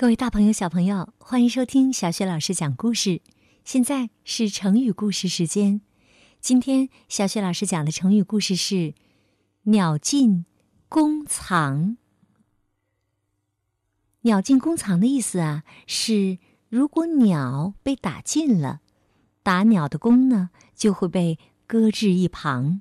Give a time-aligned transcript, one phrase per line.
[0.00, 3.20] 各位大朋友、小朋友，欢迎收听小雪老师讲故事。
[3.66, 5.82] 现在是成语故事时间。
[6.40, 8.94] 今天小雪老师讲的成语故事是
[9.64, 10.46] “鸟尽
[10.88, 11.98] 弓藏”。
[14.24, 16.38] 鸟尽弓藏的意思啊，是
[16.70, 18.80] 如果鸟被打尽了，
[19.42, 22.80] 打鸟的弓呢就会被搁置一旁，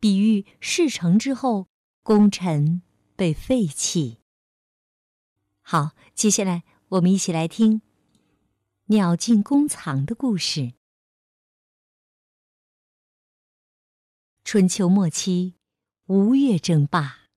[0.00, 1.66] 比喻事成之后
[2.02, 2.80] 功臣
[3.14, 4.20] 被废弃。
[5.66, 7.80] 好，接下来我们一起来听
[8.88, 10.74] “鸟尽弓藏”的故事。
[14.44, 15.54] 春秋末期，
[16.04, 17.30] 吴越争霸，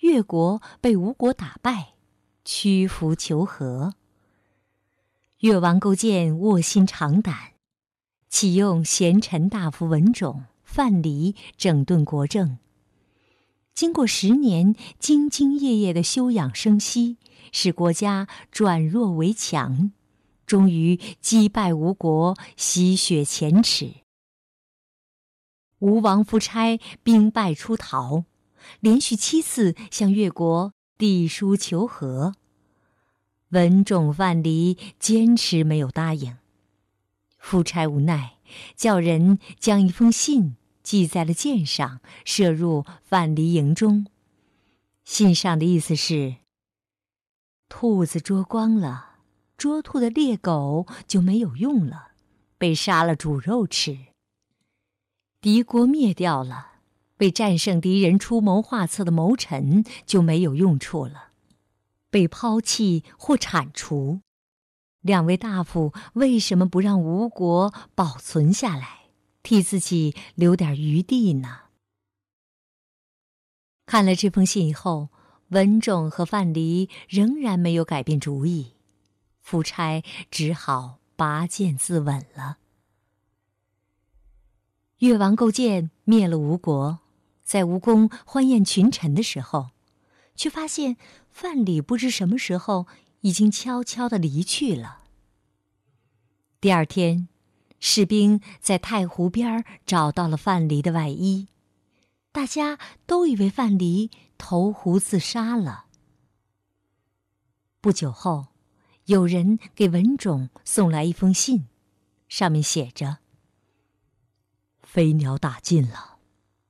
[0.00, 1.92] 越国被吴国打败，
[2.46, 3.94] 屈服求和。
[5.40, 7.52] 越王勾践卧薪尝胆，
[8.30, 12.56] 启用贤臣大夫文种、范蠡整顿国政。
[13.74, 17.18] 经过十年兢兢业业的休养生息。
[17.52, 19.92] 使国家转弱为强，
[20.46, 23.94] 终于击败吴国，洗雪前耻。
[25.78, 28.24] 吴王夫差兵败出逃，
[28.80, 32.34] 连续七次向越国递书求和。
[33.48, 36.36] 文种、范蠡坚持没有答应。
[37.38, 38.38] 夫差无奈，
[38.76, 44.06] 叫人将一封信系在了箭上，射入范蠡营中。
[45.04, 46.39] 信上的意思是。
[47.70, 49.20] 兔子捉光了，
[49.56, 52.10] 捉兔的猎狗就没有用了，
[52.58, 53.96] 被杀了煮肉吃。
[55.40, 56.72] 敌国灭掉了，
[57.16, 61.28] 被战胜敌人出谋划策的谋臣就没有用处了，
[62.10, 64.20] 被抛弃或铲除。
[65.00, 69.04] 两位大夫为什么不让吴国保存下来，
[69.44, 71.60] 替自己留点余地呢？
[73.86, 75.10] 看了这封信以后。
[75.50, 78.72] 文种和范蠡仍然没有改变主意，
[79.40, 82.58] 夫差只好拔剑自刎了。
[84.98, 86.98] 越王勾践灭了吴国，
[87.42, 89.70] 在吴宫欢宴群臣的时候，
[90.34, 90.96] 却发现
[91.30, 92.86] 范蠡不知什么时候
[93.22, 95.04] 已经悄悄的离去了。
[96.60, 97.28] 第二天，
[97.80, 101.48] 士兵在太湖边找到了范蠡的外衣。
[102.30, 104.10] 大家都以为范蠡
[104.40, 105.84] 投湖自杀了。
[107.82, 108.48] 不久后，
[109.04, 111.66] 有人给文种送来一封信，
[112.26, 113.18] 上面写着
[114.82, 116.16] ：“飞鸟打尽了，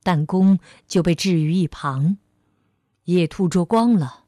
[0.03, 2.17] 弹弓就被置于一旁；
[3.05, 4.25] 野兔捉光了，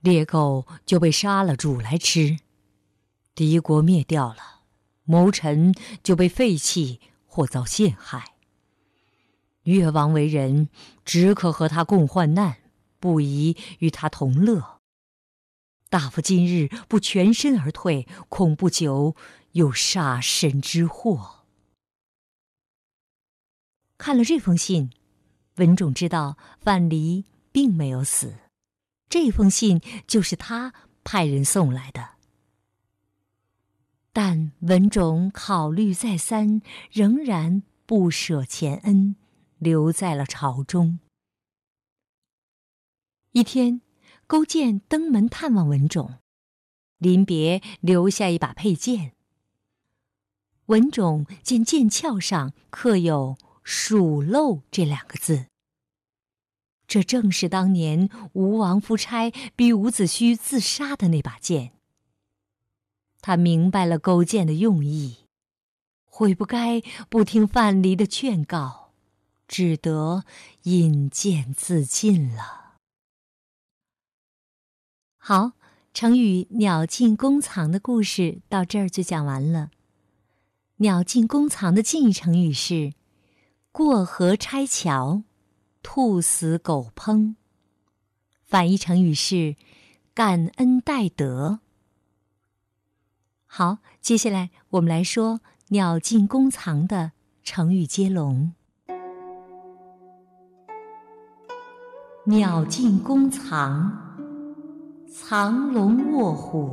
[0.00, 2.36] 猎狗就被杀了煮来吃；
[3.34, 4.60] 敌国灭掉了，
[5.04, 8.34] 谋臣就被废弃或遭陷害。”
[9.64, 10.68] 越王为人，
[11.04, 12.58] 只可和他共患难，
[12.98, 14.80] 不宜与他同乐。
[15.88, 19.14] 大夫今日不全身而退，恐不久
[19.52, 21.44] 有杀身之祸。
[23.96, 24.90] 看了这封信，
[25.56, 28.34] 文种知道范蠡并没有死，
[29.08, 30.74] 这封信就是他
[31.04, 32.10] 派人送来的。
[34.12, 39.16] 但文种考虑再三，仍然不舍前恩。
[39.58, 40.98] 留在了朝中。
[43.36, 43.82] 一天，
[44.26, 46.14] 勾践登门探望文种，
[46.96, 49.12] 临别留下一把佩剑。
[50.68, 55.48] 文种见剑鞘上刻有“蜀漏”这两个字，
[56.86, 61.72] 这正是当年吴王夫差逼伍子胥自杀的那把剑。
[63.20, 65.26] 他明白了勾践的用意，
[66.06, 66.80] 悔不该
[67.10, 68.94] 不听范蠡的劝告。
[69.46, 70.24] 只得
[70.62, 72.65] 引剑自尽了。
[75.28, 75.54] 好，
[75.92, 79.70] 成语“鸟进弓藏”的故事到这儿就讲完了。
[80.78, 82.92] “鸟进弓藏”的近义成语是
[83.72, 85.24] “过河拆桥
[85.82, 87.34] ”，“兔死狗烹”。
[88.46, 89.56] 反义成语是
[90.14, 91.58] “感恩戴德”。
[93.46, 95.40] 好，接下来我们来说
[95.70, 97.10] “鸟进弓藏”的
[97.42, 98.52] 成语接龙。
[102.26, 104.05] 鸟进弓藏，
[105.18, 106.70] 藏龙卧虎；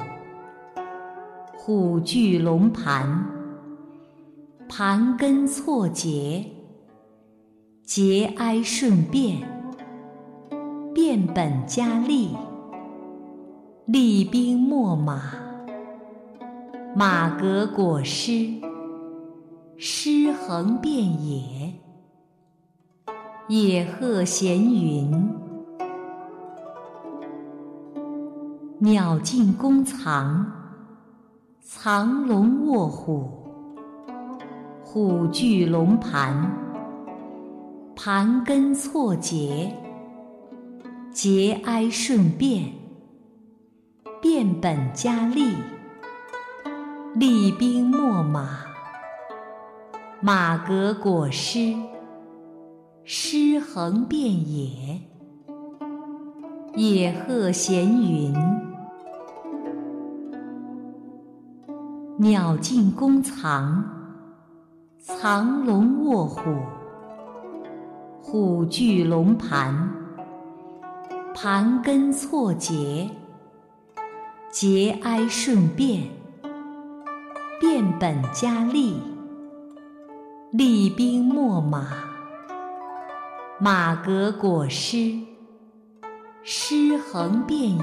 [1.56, 3.26] 虎踞龙盘，
[4.68, 6.44] 盘根错节；
[7.84, 9.42] 节哀顺变，
[10.94, 12.36] 变本加厉；
[13.86, 15.22] 厉兵秣马，
[16.94, 18.62] 马革裹尸；
[19.78, 21.74] 尸横遍野，
[23.48, 25.43] 野鹤闲云。
[28.84, 30.46] 鸟尽弓藏，
[31.62, 33.30] 藏龙卧虎，
[34.84, 36.52] 虎踞龙盘，
[37.96, 39.74] 盘根错节，
[41.14, 42.74] 节哀顺变，
[44.22, 45.54] 变本加厉，
[47.16, 48.50] 厉兵秣马，
[50.20, 51.74] 马革裹尸，
[53.06, 55.00] 尸横遍野，
[56.76, 58.63] 野鹤闲云。
[62.24, 63.84] 鸟尽弓藏，
[64.98, 66.40] 藏龙卧虎，
[68.22, 69.92] 虎踞龙盘，
[71.36, 73.10] 盘根错节，
[74.50, 76.04] 节哀顺变，
[77.60, 78.96] 变本加厉，
[80.54, 81.90] 厉兵秣马，
[83.60, 85.14] 马革裹尸，
[86.42, 87.78] 尸横遍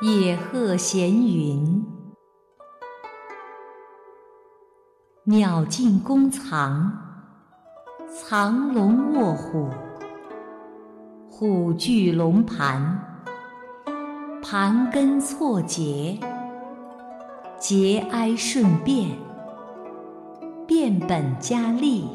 [0.00, 1.99] 野，野鹤闲云。
[5.30, 6.90] 鸟尽弓藏，
[8.08, 9.68] 藏龙卧虎，
[11.30, 12.98] 虎踞龙盘，
[14.42, 16.18] 盘根错节，
[17.60, 19.10] 节哀顺变，
[20.66, 22.08] 变本加厉，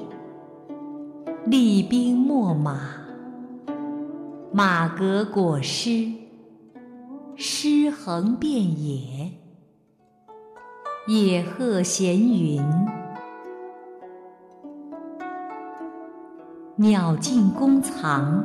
[1.45, 2.81] 厉兵秣马，
[4.51, 6.11] 马革裹尸，
[7.37, 9.31] 尸横遍野，
[11.07, 12.61] 野鹤闲云。
[16.77, 18.43] 鸟尽弓藏，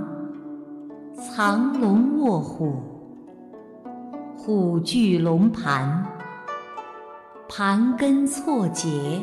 [1.17, 2.75] 藏龙卧虎，
[4.37, 6.07] 虎踞龙盘，
[7.49, 9.21] 盘根错节，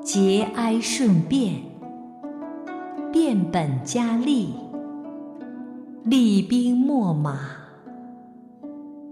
[0.00, 1.56] 节哀顺变，
[3.12, 4.54] 变本加厉，
[6.04, 7.38] 厉兵秣马，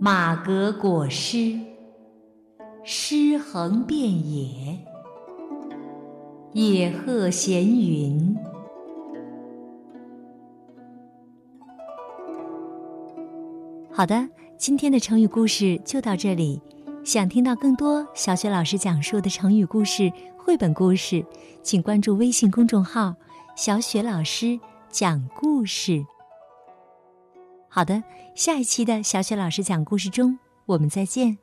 [0.01, 1.61] 马革裹尸，
[2.83, 4.79] 尸横遍野，
[6.55, 8.35] 野鹤闲云。
[13.97, 14.29] 好的，
[14.59, 16.61] 今天的成语故事就到这里。
[17.03, 21.25] 想听到更多小雪老师讲述的成语故事、绘本故事，
[21.63, 23.15] 请关注微信公众号
[23.57, 24.61] “小雪老师
[24.91, 26.05] 讲故事”。
[27.71, 28.05] 好的，
[28.35, 31.39] 下一期的小雪老师讲故事中，我们再见。